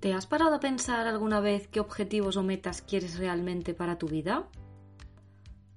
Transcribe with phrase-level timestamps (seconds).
[0.00, 4.06] ¿Te has parado a pensar alguna vez qué objetivos o metas quieres realmente para tu
[4.06, 4.44] vida?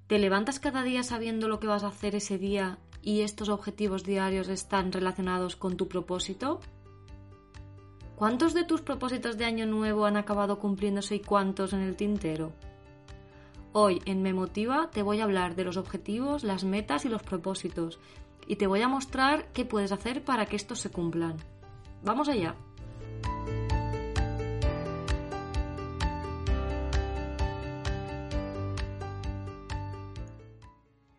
[0.06, 4.04] ¿Te levantas cada día sabiendo lo que vas a hacer ese día y estos objetivos
[4.04, 6.60] diarios están relacionados con tu propósito?
[8.14, 12.52] ¿Cuántos de tus propósitos de año nuevo han acabado cumpliéndose y cuántos en el tintero?
[13.72, 17.24] Hoy en Me Motiva te voy a hablar de los objetivos, las metas y los
[17.24, 17.98] propósitos
[18.46, 21.38] y te voy a mostrar qué puedes hacer para que estos se cumplan.
[22.04, 22.54] ¡Vamos allá!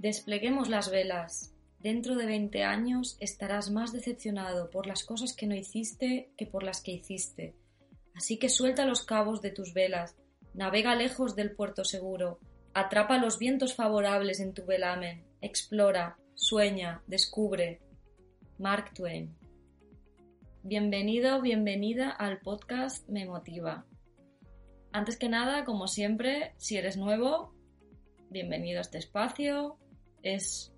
[0.04, 1.56] Despleguemos las velas.
[1.80, 6.64] Dentro de 20 años estarás más decepcionado por las cosas que no hiciste que por
[6.64, 7.56] las que hiciste.
[8.14, 10.18] Así que suelta los cabos de tus velas,
[10.54, 12.38] navega lejos del puerto seguro,
[12.74, 17.80] atrapa los vientos favorables en tu velamen, explora, sueña, descubre.
[18.58, 19.34] Mark Twain.
[20.64, 23.86] Bienvenido, bienvenida al podcast Me Motiva.
[24.92, 27.54] Antes que nada, como siempre, si eres nuevo,
[28.30, 29.78] bienvenido a este espacio.
[30.24, 30.74] Es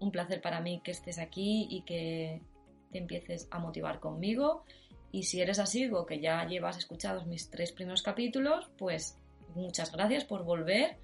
[0.00, 2.42] un placer para mí que estés aquí y que
[2.90, 4.64] te empieces a motivar conmigo.
[5.12, 9.16] Y si eres así o que ya llevas escuchados mis tres primeros capítulos, pues
[9.54, 10.96] muchas gracias por volver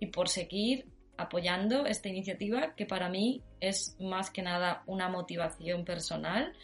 [0.00, 5.84] y por seguir apoyando esta iniciativa que para mí es más que nada una motivación
[5.84, 6.54] personal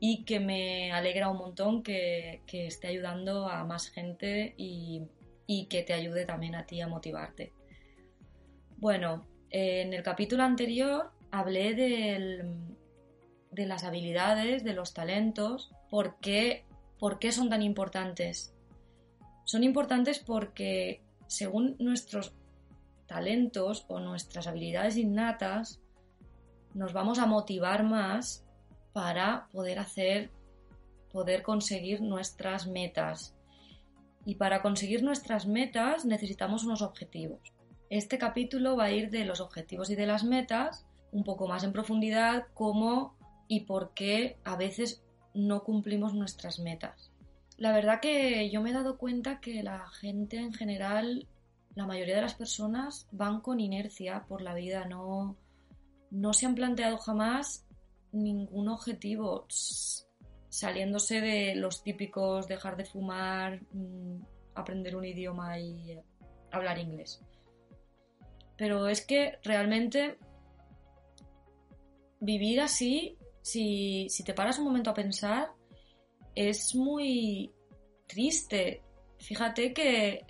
[0.00, 5.02] y que me alegra un montón que, esté ayudando a más gente y,
[5.46, 7.52] y que te ayude también a ti a motivarte.
[8.78, 16.64] Bueno, en el capítulo anterior hablé de las habilidades, de los talentos, ¿por qué,
[16.98, 18.54] ¿por qué son tan importantes?
[19.44, 22.34] Son importantes porque según nuestros
[23.06, 25.80] talentos o nuestras habilidades innatas,
[26.72, 28.46] nos vamos a motivar más
[28.94, 30.30] para poder hacer,
[31.12, 33.34] poder conseguir nuestras metas.
[34.24, 37.51] Y para conseguir nuestras metas necesitamos unos objetivos.
[37.92, 41.62] Este capítulo va a ir de los objetivos y de las metas un poco más
[41.62, 45.04] en profundidad cómo y por qué a veces
[45.34, 47.12] no cumplimos nuestras metas.
[47.58, 51.28] La verdad que yo me he dado cuenta que la gente en general,
[51.74, 55.36] la mayoría de las personas van con inercia por la vida, no,
[56.10, 57.66] no se han planteado jamás
[58.10, 59.44] ningún objetivo,
[60.48, 64.22] saliéndose de los típicos dejar de fumar, mm,
[64.54, 65.98] aprender un idioma y
[66.50, 67.22] hablar inglés.
[68.62, 70.20] Pero es que realmente
[72.20, 75.50] vivir así, si, te paras un momento a pensar,
[76.36, 77.52] es muy
[78.06, 78.84] triste.
[79.18, 80.24] Fíjate que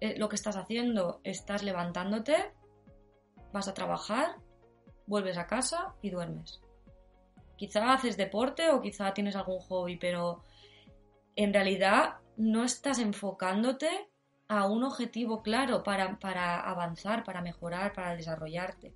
[0.00, 2.52] eh, lo que estás haciendo, estás levantándote,
[3.52, 4.40] vas a trabajar,
[5.06, 6.60] vuelves a casa y duermes.
[7.56, 10.42] Quizá haces deporte o quizá tienes algún hobby, pero
[11.36, 14.10] en realidad no estás enfocándote
[14.48, 18.94] a un objetivo claro para, para avanzar, para mejorar, para desarrollarte.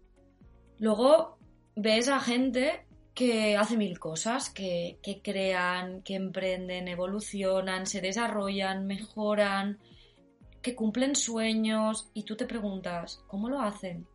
[0.79, 1.39] Luego,
[1.77, 9.79] ves a gente que hace mil cosas, que, crean, que emprenden, evolucionan, se desarrollan, mejoran,
[10.63, 14.07] que cumplen sueños y tú te preguntas, ¿cómo lo hacen?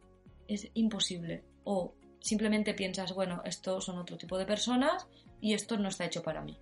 [0.47, 1.43] Es imposible.
[1.63, 5.07] O simplemente piensas, bueno, estos son otro tipo de personas
[5.39, 6.57] y esto no está hecho para mí.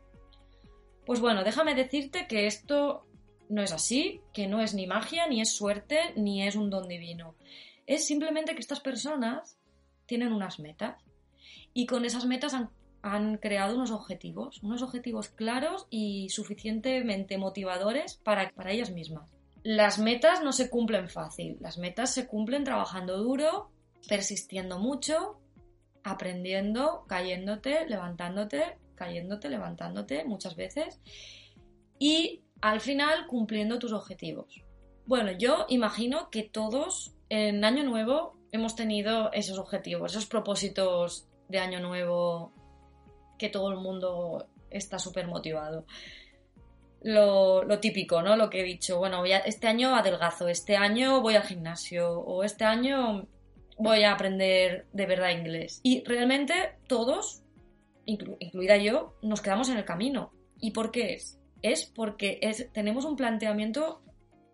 [1.06, 3.06] Pues bueno, déjame decirte que esto
[3.50, 6.88] no es así, que no es ni magia, ni es suerte, ni es un don
[6.88, 7.36] divino.
[7.86, 9.58] Es simplemente que estas personas
[10.06, 11.04] tienen unas metas
[11.74, 12.70] y con esas metas han,
[13.38, 19.30] creado unos objetivos, unos objetivos claros y suficientemente motivadores para, para ellas mismas.
[19.62, 23.70] Las metas no se cumplen fácil, las metas se cumplen trabajando duro,
[24.08, 25.40] persistiendo mucho,
[26.04, 31.00] aprendiendo, cayéndote, levantándote, cayéndote, levantándote muchas veces
[32.00, 34.64] y al final cumpliendo tus objetivos.
[35.06, 41.60] Bueno, yo imagino que todos en Año Nuevo hemos tenido esos objetivos, esos propósitos de
[41.60, 42.54] año nuevo
[43.38, 45.86] que todo el mundo está súper motivado.
[47.02, 48.36] Lo, típico, ¿no?
[48.36, 52.64] Lo que he dicho, bueno, este año adelgazo, este año voy al gimnasio o este
[52.64, 53.28] año
[53.78, 55.82] voy a aprender de verdad inglés.
[55.84, 57.44] Y realmente todos
[58.06, 60.32] incluida yo, nos quedamos en el camino.
[60.60, 61.40] ¿Y por qué es?
[61.66, 62.40] Es porque
[62.74, 64.04] tenemos un planteamiento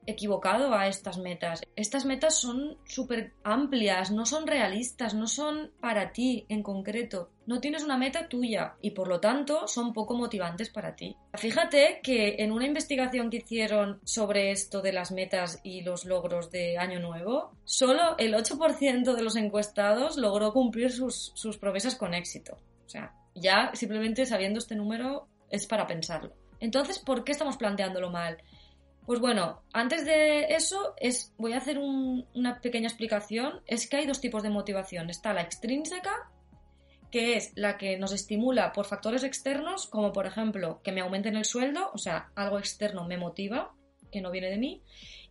[0.06, 1.62] equivocado a estas metas.
[1.76, 7.32] Estas metas son súper amplias, no son realistas, no son para ti en concreto.
[7.46, 11.18] No tienes una meta tuya y por lo tanto son poco motivantes para ti.
[11.34, 16.50] Fíjate que en una investigación que hicieron sobre esto de las metas y los logros
[16.50, 22.14] de Año Nuevo, solo el 8% de los encuestados logró cumplir sus, sus promesas con
[22.14, 22.58] éxito.
[22.86, 26.41] O sea, ya simplemente sabiendo este número es para pensarlo.
[26.62, 28.38] Entonces, ¿por qué estamos planteándolo mal?
[29.06, 33.62] Pues bueno, antes de eso es, voy a hacer una pequeña explicación.
[33.66, 35.10] Es que hay dos tipos de motivación.
[35.10, 36.32] Está la extrínseca,
[37.12, 41.36] que es la que nos estimula por factores externos, como por ejemplo que me aumenten
[41.36, 43.74] el sueldo, o sea, algo externo me motiva,
[44.12, 44.82] que no viene de mí.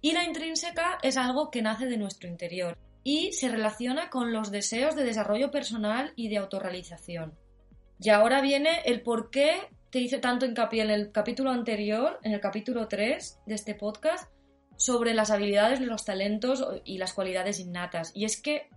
[0.01, 4.51] Y la intrínseca es algo que nace de nuestro interior y se relaciona con los
[4.51, 7.35] deseos de desarrollo personal y de autorrealización.
[8.01, 12.33] Y ahora viene el por qué te hice tanto hincapié en el capítulo anterior, en
[12.33, 14.31] el capítulo 3 de este podcast,
[14.77, 18.13] sobre las habilidades, los talentos y las cualidades innatas.
[18.15, 18.69] Y es que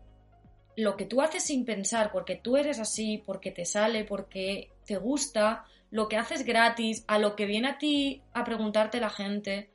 [0.76, 4.98] lo que tú haces sin pensar, porque tú eres así, porque te sale, porque te
[4.98, 9.72] gusta, lo que haces gratis, a lo que viene a ti a preguntarte la gente,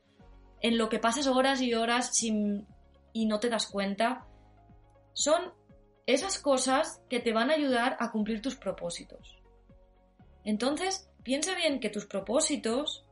[0.61, 2.67] en lo que pasas horas y horas sin,
[3.13, 4.27] y no te das cuenta,
[5.13, 5.53] son
[6.07, 9.41] esas cosas que te van a ayudar a cumplir tus propósitos.
[10.45, 13.05] Entonces, piensa bien que tus propósitos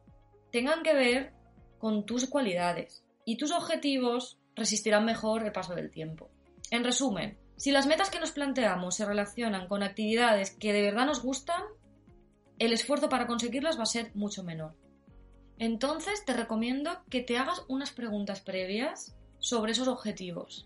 [0.50, 1.34] tengan que ver
[1.78, 6.30] con tus cualidades y tus objetivos resistirán mejor el paso del tiempo.
[6.70, 11.04] En resumen, si las metas que nos planteamos se relacionan con actividades que de verdad
[11.04, 11.62] nos gustan,
[12.58, 14.74] el esfuerzo para conseguirlas va a ser mucho menor.
[15.58, 20.65] Entonces te recomiendo que te hagas unas preguntas previas sobre esos objetivos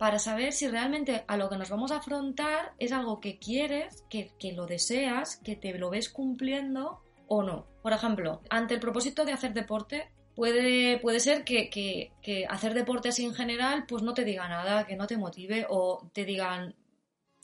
[0.00, 4.02] para saber si realmente a lo que nos vamos a afrontar es algo que quieres,
[4.08, 7.66] que, lo deseas, que te lo ves cumpliendo o no.
[7.82, 13.10] Por ejemplo, ante el propósito de hacer deporte, puede, puede ser que, que, hacer deporte
[13.18, 16.74] en general pues no te diga nada, que no te motive o te digan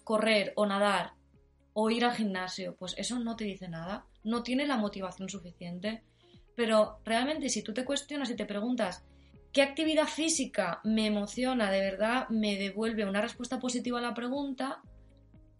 [0.03, 1.12] correr o nadar
[1.75, 6.05] o ir al gimnasio, pues eso no te dice nada, no tiene la motivación suficiente.
[6.55, 9.05] Pero realmente si tú te cuestionas y te preguntas,
[9.56, 14.82] ¿Qué actividad física me emociona, de verdad me devuelve una respuesta positiva a la pregunta?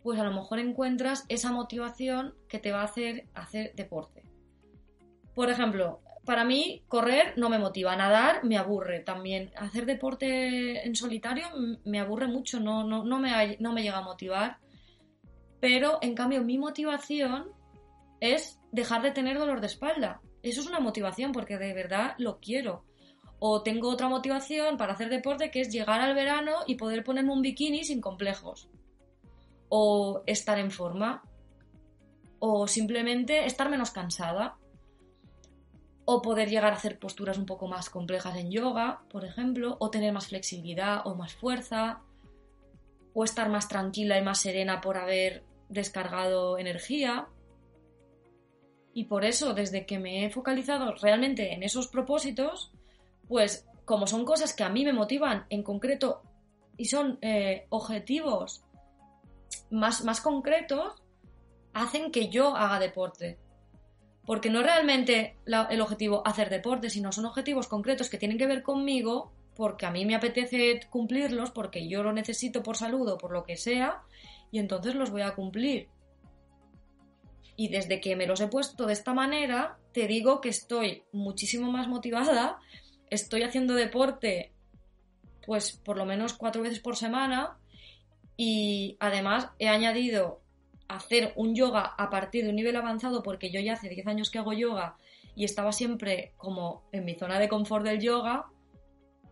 [0.03, 4.23] Pues a lo mejor encuentras esa motivación que te va a hacer hacer deporte.
[5.35, 9.51] Por ejemplo, para mí correr no me motiva, nadar me aburre también.
[9.57, 11.47] Hacer deporte en solitario
[11.87, 14.59] me aburre mucho, no, no, no, me, no me llega a motivar.
[15.59, 17.47] Pero en cambio mi motivación
[18.21, 20.21] es dejar de tener dolor de espalda.
[20.43, 22.85] Eso es una motivación porque de verdad lo quiero.
[23.39, 27.33] O tengo otra motivación para hacer deporte que es llegar al verano y poder ponerme
[27.33, 28.69] un bikini sin complejos.
[29.69, 31.23] O estar en forma.
[32.39, 34.57] O simplemente estar menos cansada.
[36.07, 39.77] O poder llegar a hacer posturas un poco más complejas en yoga, por ejemplo.
[39.81, 42.03] O tener más flexibilidad o más fuerza.
[43.13, 47.29] O estar más tranquila y más serena por haber descargado energía.
[48.95, 52.73] Y por eso, desde que me he focalizado realmente en esos propósitos,
[53.29, 56.23] pues como son cosas que a mí me motivan en concreto
[56.77, 58.65] y son eh, objetivos
[59.71, 61.03] más, más concretos,
[61.73, 63.39] hacen que yo haga deporte.
[64.25, 68.47] Porque no es realmente el objetivo hacer deporte, sino son objetivos concretos que tienen que
[68.47, 73.19] ver conmigo, porque a mí me apetece cumplirlos, porque yo lo necesito por salud o
[73.19, 74.03] por lo que sea,
[74.51, 75.89] y entonces los voy a cumplir.
[77.55, 81.71] Y desde que me los he puesto de esta manera, te digo que estoy muchísimo
[81.71, 82.59] más motivada
[83.11, 84.53] estoy haciendo deporte
[85.47, 87.57] pues por lo menos cuatro veces por semana
[88.37, 90.43] y además he añadido
[90.89, 94.31] hacer un yoga a partir de un nivel avanzado porque yo ya hace 10 años
[94.31, 94.97] que hago yoga
[95.35, 98.47] y estaba siempre como en mi zona de confort del yoga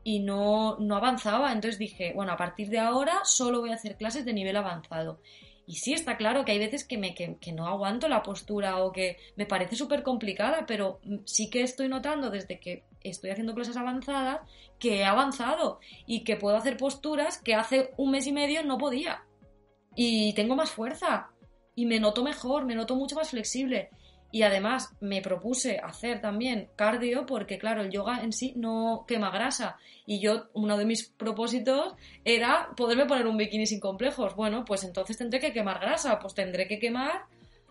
[0.05, 1.53] y no, no avanzaba.
[1.53, 5.21] Entonces dije, bueno, a partir de ahora solo voy a hacer clases de nivel avanzado.
[5.67, 8.93] Y sí, está claro que hay veces que, me, que, no aguanto la postura o
[8.93, 13.77] que me parece súper complicada, pero sí que estoy notando desde que estoy haciendo clases
[13.77, 14.41] avanzadas
[14.79, 18.77] que he avanzado y que puedo hacer posturas que hace un mes y medio no
[18.77, 19.25] podía.
[19.97, 21.31] Y tengo más fuerza
[21.75, 23.91] y me noto mejor, me noto mucho más flexible.
[24.35, 29.31] Y además me propuse hacer también cardio porque, claro, el yoga en sí no quema
[29.31, 29.77] grasa.
[30.07, 34.35] Y yo, uno de mis propósitos era poderme poner un bikini sin complejos.
[34.35, 37.27] Bueno, pues entonces tendré que quemar grasa, pues tendré que quemar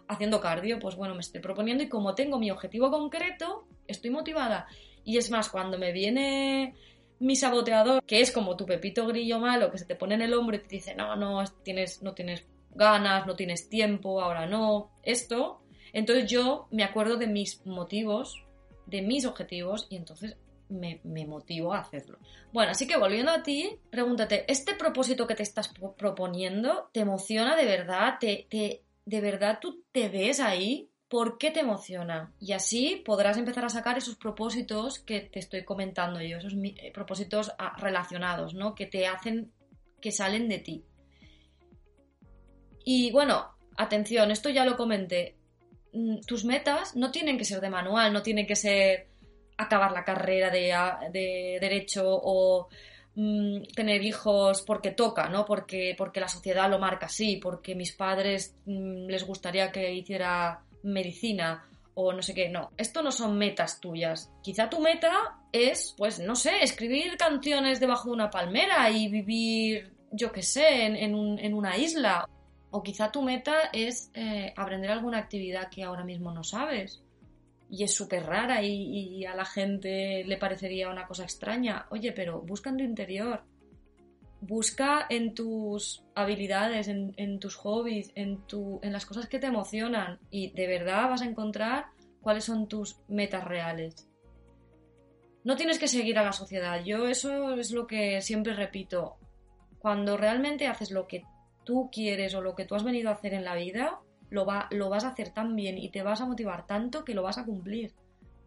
[0.08, 0.80] haciendo cardio.
[0.80, 4.66] Pues bueno, me estoy proponiendo y como tengo mi objetivo concreto, estoy motivada.
[5.04, 6.76] Y es más, cuando me viene
[7.20, 10.34] mi saboteador, que es como tu pepito grillo malo que se te pone en el
[10.34, 14.92] hombro y te dice, no, no, tienes, no tienes ganas, no tienes tiempo, ahora no,
[15.04, 15.60] esto.
[15.94, 18.44] Entonces yo me acuerdo de mis motivos,
[18.88, 20.36] de mis objetivos y entonces
[20.70, 22.18] me, motivo a hacerlo.
[22.52, 27.56] Bueno, así que volviendo a ti, pregúntate, ¿este propósito que te estás proponiendo te emociona
[27.56, 28.18] de verdad?
[28.20, 28.48] ¿Te,
[29.06, 30.90] ¿De verdad tú te ves ahí?
[31.08, 32.34] ¿Por qué te emociona?
[32.40, 36.92] Y así podrás empezar a sacar esos propósitos que te estoy comentando yo, esos eh,
[36.92, 38.74] propósitos ah, relacionados, ¿no?
[38.74, 39.52] Que te hacen,
[40.02, 40.86] que salen de ti.
[42.84, 45.38] Y bueno, atención, esto ya lo comenté.
[45.94, 49.08] Mm, tus metas no tienen que ser de manual, no tienen que ser
[49.58, 52.68] acabar la carrera de, derecho o
[53.16, 55.46] mm, tener hijos porque toca, ¿no?
[55.46, 60.64] Porque, porque la sociedad lo marca así, porque mis padres mm, les gustaría que hiciera
[60.84, 61.64] medicina
[61.96, 62.50] o no sé qué.
[62.50, 64.32] No, esto no son metas tuyas.
[64.42, 69.94] Quizá tu meta es, pues, no sé, escribir canciones debajo de una palmera y vivir,
[70.12, 71.14] yo qué sé, en,
[71.54, 72.28] una isla.
[72.76, 77.04] O quizá tu meta es eh, aprender alguna actividad que ahora mismo no sabes
[77.70, 81.88] y es súper rara y, a la gente le parecería una cosa extraña.
[81.90, 83.44] Oye, pero busca en tu interior.
[84.42, 88.44] Busca en tus habilidades, en, tus hobbies, en,
[88.84, 91.86] las cosas que te emocionan y de verdad vas a encontrar
[92.22, 94.08] cuáles son tus metas reales.
[95.44, 96.84] No tienes que seguir a la sociedad.
[96.84, 99.18] Yo eso es lo que siempre repito.
[99.80, 101.24] Cuando realmente haces lo que
[101.64, 104.68] tú quieres o lo que tú has venido a hacer en la vida, lo, va,
[104.72, 107.38] lo vas a hacer tan bien y te vas a motivar tanto que lo vas
[107.38, 107.94] a cumplir.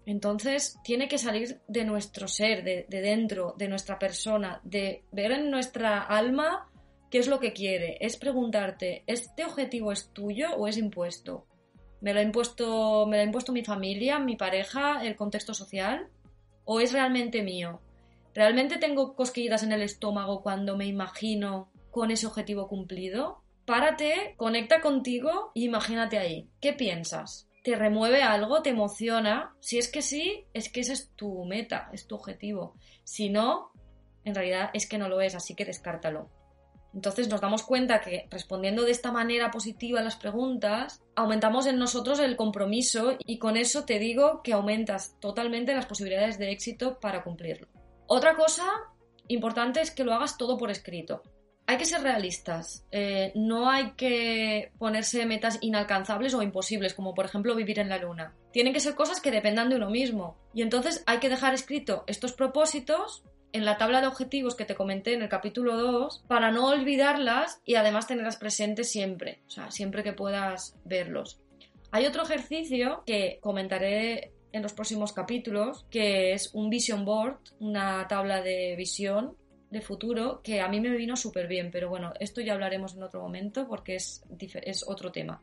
[0.07, 5.51] Entonces tiene que salir de nuestro ser, de, dentro, de nuestra persona, de ver en
[5.51, 6.71] nuestra alma
[7.11, 7.99] qué es lo que quiere.
[8.01, 11.47] Es preguntarte, ¿este objetivo es tuyo o es impuesto?
[12.01, 16.09] ¿Me lo ha impuesto, me lo ha impuesto mi familia, mi pareja, el contexto social?
[16.65, 17.81] ¿O es realmente mío?
[18.33, 23.43] ¿Realmente tengo cosquillitas en el estómago cuando me imagino con ese objetivo cumplido?
[23.65, 26.47] Párate, conecta contigo y imagínate ahí.
[26.61, 27.49] ¿Qué piensas?
[27.65, 28.61] ¿Te remueve algo?
[28.61, 29.57] ¿Te emociona?
[29.61, 32.75] Si es que sí, es que esa es tu meta, es tu objetivo.
[33.03, 33.71] Si no,
[34.27, 36.29] en realidad es que no lo es, así que descártalo.
[36.93, 41.79] Entonces nos damos cuenta que respondiendo de esta manera positiva a las preguntas, aumentamos en
[41.79, 47.01] nosotros el compromiso y con eso te digo que aumentas totalmente las posibilidades de éxito
[47.01, 47.69] para cumplirlo.
[48.07, 48.67] Otra cosa
[49.29, 51.23] importante es que lo hagas todo por escrito
[51.67, 52.85] hay que ser realistas.
[52.93, 57.99] Eh, no hay que ponerse metas inalcanzables o imposibles, como por ejemplo vivir en la
[57.99, 58.35] luna.
[58.53, 60.37] Tienen que ser cosas que dependan de uno mismo.
[60.55, 64.75] Y entonces hay que dejar escrito estos propósitos en la tabla de objetivos que te
[64.75, 69.71] comenté en el capítulo 2 para no olvidarlas y además tenerlas presentes siempre, o sea,
[69.71, 71.41] siempre que puedas verlos.
[71.91, 78.07] Hay otro ejercicio que comentaré en los próximos capítulos, que es un vision board, una
[78.09, 79.37] tabla de visión
[79.83, 83.21] futuro que a mí me vino súper bien, pero bueno, esto ya hablaremos en otro
[83.21, 85.43] momento porque es, es otro tema.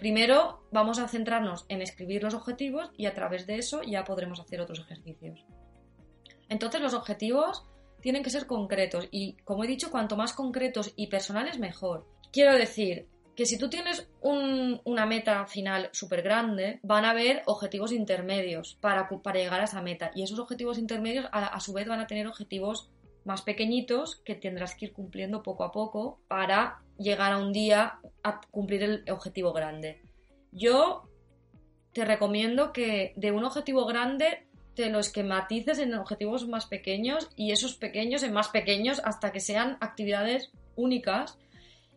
[0.00, 4.40] Primero vamos a centrarnos en escribir los objetivos y a través de eso ya podremos
[4.40, 5.44] hacer otros ejercicios.
[6.48, 7.66] Entonces los objetivos
[8.00, 12.06] tienen que ser concretos y como he dicho, cuanto más concretos y personales mejor.
[12.32, 17.92] Quiero decir que si tú tienes una meta final súper grande, van a haber objetivos
[17.92, 22.00] intermedios para, para, llegar a esa meta y esos objetivos intermedios a su vez van
[22.00, 22.90] a tener objetivos
[23.24, 27.98] más pequeñitos que tendrás que ir cumpliendo poco a poco para llegar a un día
[28.22, 30.02] a cumplir el objetivo grande.
[30.52, 31.04] Yo
[31.92, 37.52] te recomiendo que de un objetivo grande te lo esquematices en objetivos más pequeños y
[37.52, 41.38] esos pequeños en más pequeños hasta que sean actividades únicas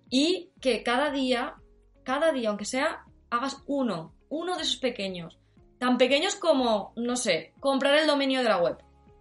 [0.10, 1.56] y que cada día,
[2.04, 5.40] cada día, aunque sea, hagas uno, uno de esos pequeños.
[5.80, 8.78] Tan pequeños como, no sé, comprar el dominio de la web,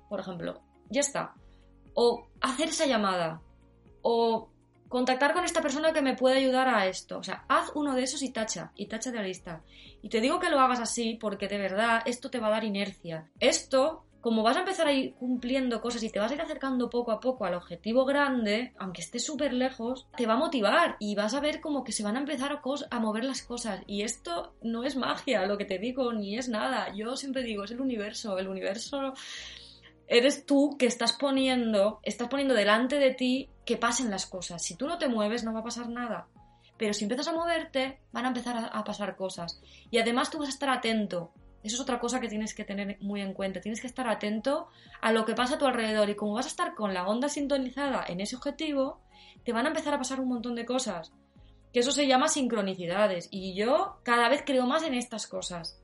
[0.08, 0.60] por ejemplo.
[0.90, 1.34] Ya está
[1.94, 3.40] o hacer esa llamada,
[4.02, 4.48] o
[4.92, 7.16] contactar con esta persona que me puede ayudar a esto.
[7.16, 9.62] O sea, haz uno de esos y tacha, y tacha de la lista.
[10.02, 12.64] Y te digo que lo hagas así porque de verdad esto te va a dar
[12.64, 13.30] inercia.
[13.40, 16.90] Esto, como vas a empezar a ir cumpliendo cosas y te vas a ir acercando
[16.90, 21.14] poco a poco al objetivo grande, aunque esté súper lejos, te va a motivar y
[21.14, 23.80] vas a ver como que se van a empezar a, a mover las cosas.
[23.86, 26.94] Y esto no es magia, lo que te digo, ni es nada.
[26.94, 28.36] Yo siempre digo, es el universo.
[28.36, 29.14] El universo
[30.12, 34.62] eres tú que estás poniendo, estás poniendo delante de ti que pasen las cosas.
[34.62, 36.28] Si tú no te mueves, no va a pasar nada.
[36.76, 39.62] Pero si empiezas a moverte, van a empezar a, pasar cosas.
[39.90, 41.32] Y además tú vas a estar atento.
[41.62, 43.62] Eso es otra cosa que tienes que tener muy en cuenta.
[43.62, 44.68] Tienes que estar atento
[45.00, 46.10] a lo que pasa a tu alrededor.
[46.10, 49.00] Y como vas a estar con la onda sintonizada en ese objetivo,
[49.44, 51.12] te van a empezar a pasar un montón de cosas.
[51.72, 53.28] Que eso se llama sincronicidades.
[53.30, 55.80] Y yo cada vez creo más en estas cosas.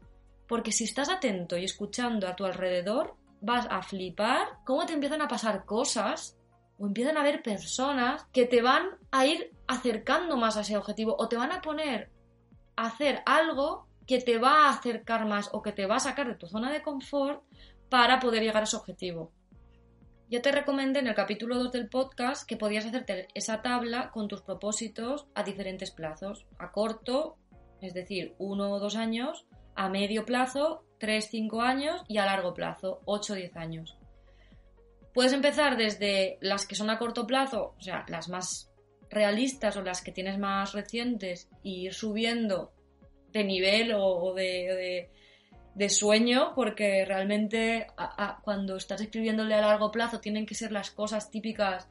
[0.47, 5.23] Porque si estás atento y escuchando a tu alrededor, vas a flipar cómo te empiezan
[5.23, 6.37] a pasar cosas
[6.79, 11.17] o empiezan a haber personas que te van a ir acercando más a ese objetivo
[11.19, 12.11] o te van a poner
[12.77, 16.29] a hacer algo que te va a acercar más o que te va a sacar
[16.29, 17.43] de tu zona de confort
[17.89, 19.33] para poder llegar a ese objetivo.
[20.31, 24.29] Yo te recomendé en el capítulo 2 del podcast que podías hacerte esa tabla con
[24.29, 26.47] tus propósitos a diferentes plazos.
[26.59, 27.39] A corto,
[27.81, 29.47] es decir, uno o dos años,
[29.79, 33.97] a medio plazo, tres, cinco años y a largo plazo, ocho o diez años.
[35.15, 38.73] Puedes empezar desde las que son a corto plazo, o sea, las más
[39.09, 42.73] realistas o las que tienes más recientes, e ir subiendo
[43.33, 45.09] de nivel o, de,
[45.89, 47.87] sueño, porque realmente
[48.43, 51.89] cuando estás escribiéndole a largo plazo tienen que ser las cosas típicas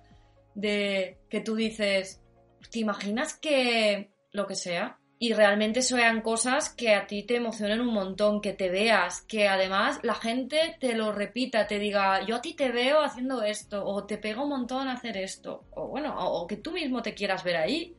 [0.56, 2.22] de que tú dices,
[2.70, 5.00] ¿te imaginas que lo que sea?
[5.19, 9.47] Y realmente sean cosas que a ti te emocionen un montón, que te veas, que
[9.47, 13.83] además la gente te lo repita, te diga, yo a ti te veo haciendo esto,
[13.83, 17.43] o te pego un montón hacer esto, o bueno, o, que tú mismo te quieras
[17.43, 17.95] ver ahí.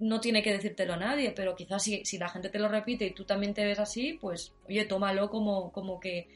[0.00, 3.14] No tiene que decírtelo nadie, pero quizás si, si, la gente te lo repite y
[3.14, 6.26] tú también te ves así, pues oye, tómalo como, como que,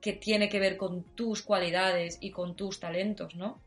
[0.00, 3.60] que tiene que ver con tus cualidades y con tus talentos, ¿no?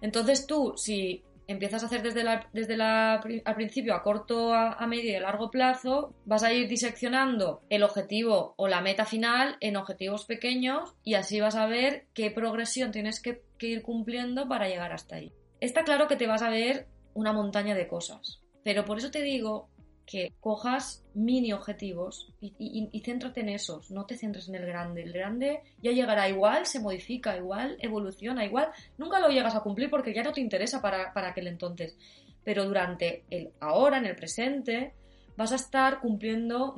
[0.00, 5.10] Entonces tú, si empiezas a hacer desde, desde la, al principio a corto, a, medio
[5.10, 9.76] y a largo plazo, vas a ir diseccionando el objetivo o la meta final en
[9.76, 14.92] objetivos pequeños y así vas a ver qué progresión tienes que ir cumpliendo para llegar
[14.92, 15.32] hasta ahí.
[15.60, 19.22] Está claro que te vas a ver una montaña de cosas, pero por eso te
[19.22, 19.68] digo
[20.06, 25.02] que cojas mini objetivos y, céntrate en esos, no te centres en el grande.
[25.02, 28.68] El grande ya llegará igual, se modifica, igual evoluciona, igual
[28.98, 31.96] nunca lo llegas a cumplir porque ya no te interesa para, para aquel entonces.
[32.44, 34.94] Pero durante el ahora, en el presente,
[35.36, 36.74] vas a estar cumpliendo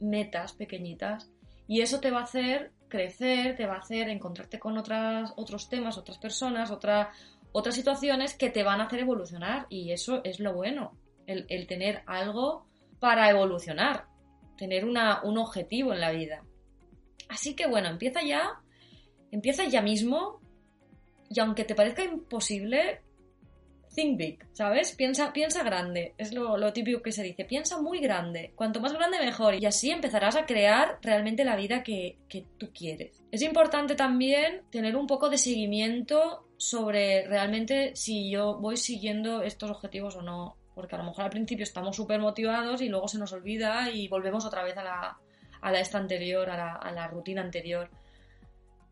[0.00, 1.30] metas pequeñitas
[1.68, 5.68] y eso te va a hacer crecer, te va a hacer encontrarte con otras, otros
[5.68, 7.10] temas, otras personas, otra,
[7.52, 10.92] otras situaciones que te van a hacer evolucionar y eso es lo bueno
[11.26, 12.66] el, tener algo
[12.98, 14.06] para evolucionar,
[14.56, 16.42] tener una, un objetivo en la vida.
[17.28, 18.60] Así que bueno, empieza ya,
[19.30, 20.40] empieza ya mismo
[21.28, 23.02] y aunque te parezca imposible,
[23.94, 24.94] think big, ¿sabes?
[24.94, 29.18] Piensa, piensa grande, es lo, típico que se dice, piensa muy grande, cuanto más grande
[29.18, 33.22] mejor y así empezarás a crear realmente la vida que, que tú quieres.
[33.32, 39.70] Es importante también tener un poco de seguimiento sobre realmente si yo voy siguiendo estos
[39.70, 43.18] objetivos o no porque a lo mejor al principio estamos súper motivados y luego se
[43.18, 45.18] nos olvida y volvemos otra vez a la,
[45.62, 47.88] a la esta anterior, a la, a la rutina anterior.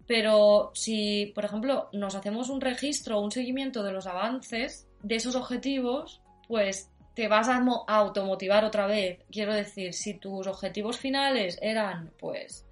[0.07, 5.37] Pero si, por ejemplo, nos hacemos un registro un seguimiento de los avances de esos
[5.37, 9.23] objetivos, pues te vas a automotivar otra vez.
[9.31, 12.65] Quiero decir, si tus objetivos finales eran, pues,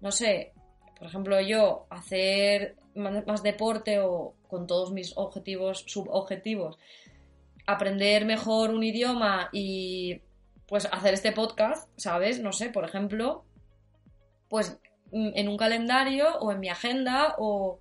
[0.00, 0.54] no sé,
[0.98, 6.78] por ejemplo, yo hacer más deporte o con todos mis objetivos, subobjetivos,
[7.66, 10.20] aprender mejor un idioma y
[10.66, 12.40] pues hacer este podcast, ¿sabes?
[12.40, 13.44] No sé, por ejemplo,
[14.48, 14.78] pues
[15.12, 17.80] mm, en un calendario o en mi agenda o,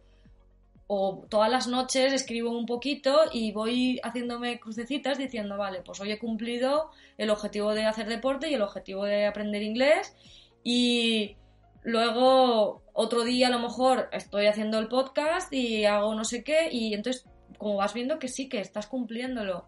[0.88, 6.12] o todas las noches escribo un poquito y voy haciéndome crucecitas diciendo, vale, pues hoy
[6.12, 10.16] he cumplido el objetivo de hacer deporte y el objetivo de aprender inglés
[10.64, 11.36] y
[11.84, 16.70] luego otro día a lo mejor estoy haciendo el podcast y hago no sé qué
[16.72, 17.26] y entonces
[17.60, 19.68] como vas viendo que sí que estás cumpliéndolo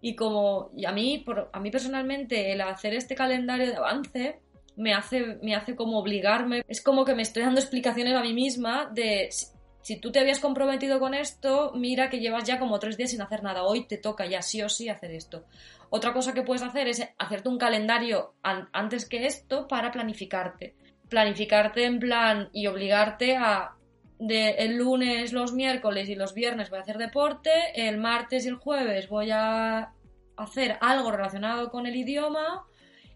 [0.00, 4.40] y como y a mí, por, a mí personalmente, el hacer este calendario de avance
[4.76, 8.32] me hace, me hace como obligarme, es como que me estoy dando explicaciones a mí
[8.32, 9.28] misma de
[9.82, 13.22] si, tú te habías comprometido con esto, mira que llevas ya como tres días sin
[13.22, 15.46] hacer nada, hoy te toca ya sí o sí hacer esto.
[15.90, 20.76] Otra cosa que puedes hacer es hacerte un calendario antes que esto para planificarte.
[21.08, 23.77] Planificarte en plan y obligarte a
[24.18, 28.48] de el lunes, los miércoles y los viernes voy a hacer deporte, el martes y
[28.48, 29.92] el jueves voy a
[30.36, 32.66] hacer algo relacionado con el idioma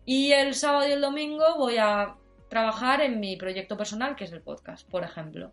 [0.04, 2.16] y el sábado y el domingo voy a
[2.48, 5.52] trabajar en mi proyecto personal, que es el podcast, por ejemplo,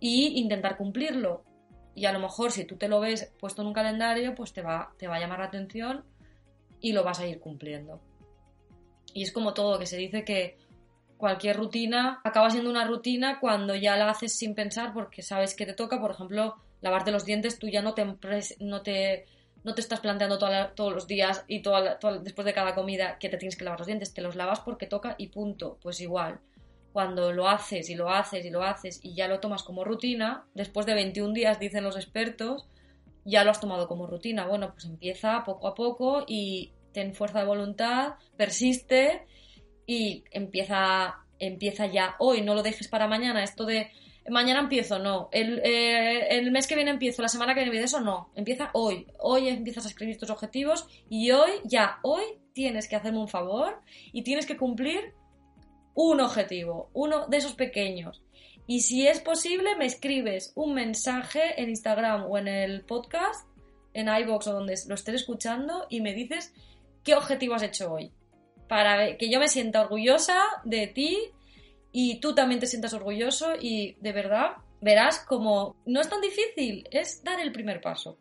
[0.00, 1.44] y intentar cumplirlo.
[1.94, 4.62] Y a lo mejor si tú te lo ves puesto en un calendario, pues te
[4.62, 6.04] va, te va a llamar la atención
[6.80, 8.02] y lo vas a ir cumpliendo.
[9.12, 10.58] Y es como todo, que se dice que
[11.16, 15.66] cualquier rutina acaba siendo una rutina cuando ya la haces sin pensar porque sabes que
[15.66, 18.04] te toca, por ejemplo, lavarte los dientes, tú ya no te,
[18.60, 19.26] no te,
[19.64, 23.56] no te estás planteando todos los días y después de cada comida que te tienes
[23.56, 25.78] que lavar los dientes, te los lavas porque toca y punto.
[25.82, 26.40] Pues igual,
[26.92, 30.46] cuando lo haces y lo haces y lo haces y ya lo tomas como rutina,
[30.54, 32.66] después de 21 días, dicen los expertos,
[33.24, 34.46] ya lo has tomado como rutina.
[34.46, 39.26] Bueno, pues empieza poco a poco y ten fuerza de voluntad, persiste
[39.86, 43.42] y empieza, empieza ya hoy, no lo dejes para mañana.
[43.42, 43.90] Esto de
[44.30, 45.28] mañana empiezo, no.
[45.32, 48.30] El, eh, el, mes que viene empiezo, la semana que viene eso no.
[48.34, 49.06] Empieza hoy.
[49.18, 53.80] Hoy empiezas a escribir tus objetivos y hoy, ya, hoy tienes que hacerme un favor
[54.12, 55.14] y tienes que cumplir
[55.94, 58.22] un objetivo, uno de esos pequeños.
[58.66, 63.46] Y si es posible, me escribes un mensaje en Instagram o en el podcast,
[63.92, 66.52] en iBox o donde lo estés escuchando y me dices
[67.04, 68.10] qué objetivo has hecho hoy.
[68.68, 71.18] Para que yo me sienta orgullosa de ti
[71.92, 76.86] y tú también te sientas orgulloso y de verdad verás como no es tan difícil,
[76.90, 78.18] es dar el primer paso.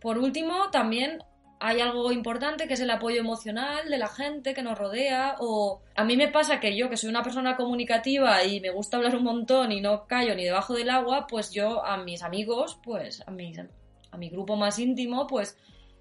[0.00, 1.20] Por último, también
[1.58, 5.80] hay algo importante que es el apoyo emocional de la gente que nos rodea o
[5.94, 9.16] a mí me pasa que yo que soy una persona comunicativa y me gusta hablar
[9.16, 13.22] un montón y no callo ni debajo del agua, pues yo a mis amigos, pues
[13.26, 15.56] a, mis, a mi grupo más íntimo, pues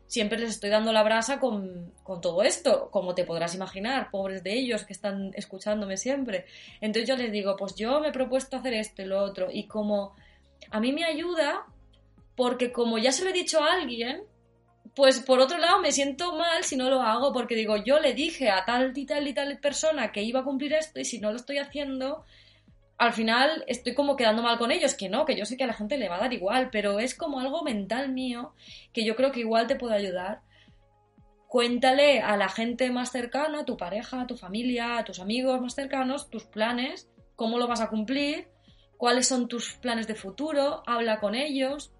[0.08, 4.54] siempre les estoy dando la brasa con, todo esto, como te podrás imaginar, pobres de
[4.54, 6.46] ellos que están escuchándome siempre.
[6.82, 9.68] Entonces yo les digo, pues yo me he propuesto hacer esto y lo otro, y
[9.68, 10.16] como
[10.72, 11.66] a mí me ayuda,
[12.36, 14.24] porque como ya se lo he dicho a alguien,
[14.96, 18.14] pues por otro lado me siento mal si no lo hago, porque digo, yo le
[18.14, 21.20] dije a tal y tal y tal persona que iba a cumplir esto, y si
[21.20, 22.26] no lo estoy haciendo,
[22.98, 25.68] al final estoy como quedando mal con ellos, que no, que yo sé que a
[25.68, 28.54] la gente le va a dar igual, pero es como algo mental mío
[28.94, 30.42] que yo creo que igual te puede ayudar.
[31.48, 35.62] Cuéntale a la gente más cercana, a tu pareja, a tu familia, a tus amigos
[35.62, 38.48] más cercanos, tus planes, cómo lo vas a cumplir,
[38.98, 41.92] cuáles son tus planes de futuro, habla con ellos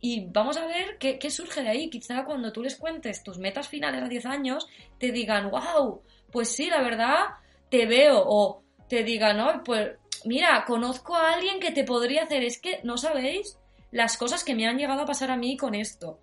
[0.00, 1.90] y vamos a ver qué, surge de ahí.
[1.90, 6.54] Quizá cuando tú les cuentes tus metas finales a 10 años, te digan, wow, pues
[6.54, 7.24] sí, la verdad,
[7.70, 12.42] te veo o te digan, no, pues mira, conozco a alguien que te podría hacer,
[12.42, 13.58] es que no sabéis
[13.90, 16.20] las cosas que me han llegado a pasar a mí con esto.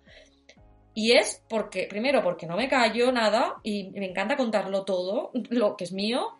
[0.94, 5.76] Y es porque, primero, porque no me callo nada y me encanta contarlo todo, lo
[5.76, 6.38] que es mío.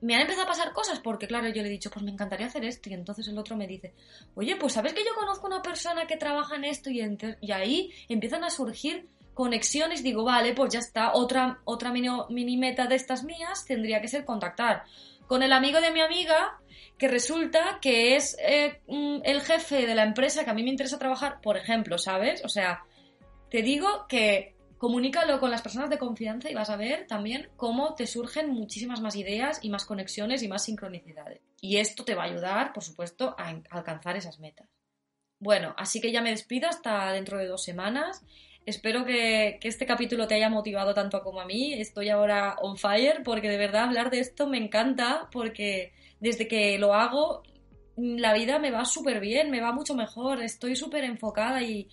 [0.00, 2.46] Me han empezado a pasar cosas porque, claro, yo le he dicho, pues me encantaría
[2.46, 2.88] hacer esto.
[2.88, 3.94] Y entonces el otro me dice,
[4.36, 7.00] oye, pues sabes que yo conozco una persona que trabaja en esto y,
[7.40, 10.04] y ahí empiezan a surgir conexiones.
[10.04, 14.06] Digo, vale, pues ya está, otra, otra mini, mini meta de estas mías tendría que
[14.06, 14.84] ser contactar
[15.28, 16.58] con el amigo de mi amiga,
[16.98, 20.70] que resulta que es eh, mm, el jefe de la empresa que a mí me
[20.70, 22.44] interesa trabajar, por ejemplo, ¿sabes?
[22.44, 22.82] O sea,
[23.50, 27.94] te digo que comunícalo con las personas de confianza y vas a ver también cómo
[27.94, 31.40] te surgen muchísimas más ideas y más conexiones y más sincronicidades.
[31.60, 34.68] Y esto te va a ayudar, por supuesto, a alcanzar esas metas.
[35.40, 38.24] Bueno, así que ya me despido hasta dentro de dos semanas
[38.68, 41.72] Espero que, este capítulo te haya motivado tanto como a mí.
[41.72, 46.78] Estoy ahora on fire porque de verdad hablar de esto me encanta porque desde que
[46.78, 47.42] lo hago
[47.96, 51.88] la vida me va súper bien, me va mucho mejor, estoy súper enfocada y,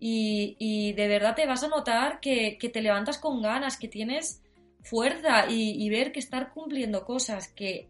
[0.00, 4.42] de verdad te vas a notar que, te levantas con ganas, que tienes
[4.82, 7.88] fuerza y, ver que estar cumpliendo cosas que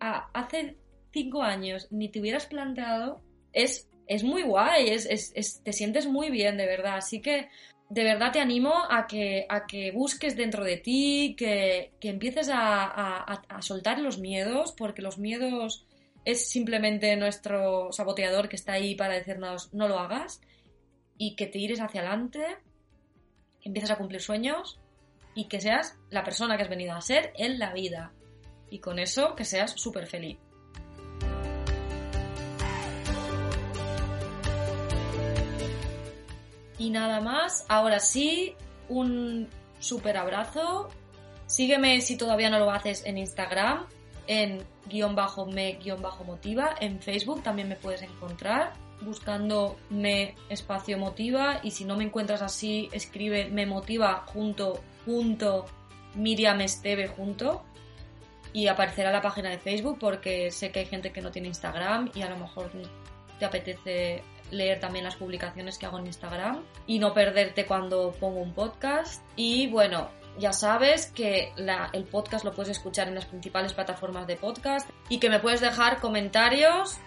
[0.00, 0.76] hace
[1.12, 3.22] cinco años ni te hubieras planteado
[3.52, 6.96] es es muy guay, es, te sientes muy bien, de verdad.
[6.96, 7.48] Así que
[7.88, 13.42] de verdad te animo a que, a que busques dentro de ti, que, empieces a,
[13.60, 15.86] soltar los miedos, porque los miedos
[16.24, 20.40] es simplemente nuestro saboteador que está ahí para decirnos no lo hagas,
[21.18, 22.40] y que te ires hacia adelante,
[23.60, 24.80] que empieces a cumplir sueños
[25.34, 28.12] y que seas la persona que has venido a ser en la vida.
[28.70, 30.38] Y con eso que seas súper feliz.
[36.82, 38.56] Y nada más, ahora sí,
[38.88, 40.88] un súper abrazo.
[41.46, 43.86] Sígueme si todavía no lo haces en Instagram,
[44.26, 46.74] en guion bajo me guion bajo motiva.
[46.80, 52.42] En Facebook también me puedes encontrar buscando me espacio motiva y si no me encuentras
[52.42, 55.66] así, escribe me motiva junto, junto,
[56.16, 57.62] Miriam Esteve junto
[58.52, 62.10] y aparecerá la página de Facebook porque sé que hay gente que no tiene Instagram
[62.12, 62.72] y a lo mejor
[63.42, 68.40] te apetece leer también las publicaciones que hago en Instagram y no perderte cuando pongo
[68.40, 69.24] un podcast.
[69.34, 71.52] Y bueno, ya sabes que
[71.92, 75.60] el podcast lo puedes escuchar en las principales plataformas de podcast y que me puedes
[75.60, 76.98] dejar comentarios,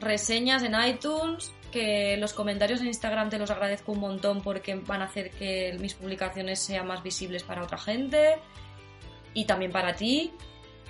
[0.00, 5.02] reseñas en iTunes, que los comentarios en Instagram te los agradezco un montón porque van
[5.02, 8.38] a hacer que mis publicaciones sean más visibles para otra gente
[9.34, 10.32] y también para ti.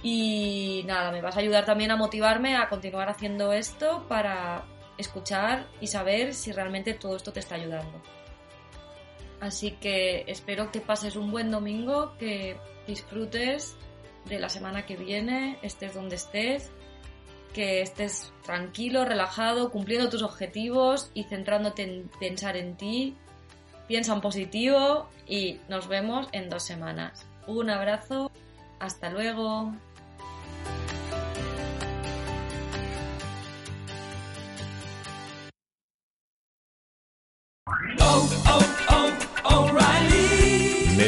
[0.05, 4.67] Y nada, me vas a ayudar también a motivarme a continuar haciendo esto para
[4.99, 8.01] escuchar y saber si realmente todo esto te está ayudando.
[9.41, 13.77] Así que espero que pases un buen domingo, que disfrutes
[14.27, 16.71] de la semana que viene, estés donde estés,
[17.53, 23.17] que estés tranquilo, relajado, cumpliendo tus objetivos y centrándote en pensar en ti.
[23.87, 27.27] Piensa en positivo y nos vemos en dos semanas.
[27.47, 28.31] Un abrazo,
[28.81, 29.73] hasta luego.